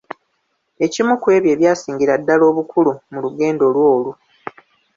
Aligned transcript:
Ekimu 0.85 1.13
ku 1.21 1.27
ebyo 1.35 1.49
ebyasingira 1.55 2.13
ddala 2.21 2.43
obukulu 2.51 2.91
mu 3.11 3.19
lugendo 3.25 3.63
lwe 3.73 3.83
olwo. 3.93 4.11